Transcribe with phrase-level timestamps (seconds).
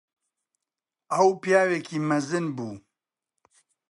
[1.11, 2.73] ئەو پیاوێکی مەزن بوو.